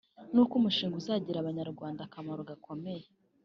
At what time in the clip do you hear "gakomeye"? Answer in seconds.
2.49-3.05